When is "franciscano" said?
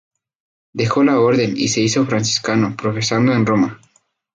2.07-2.75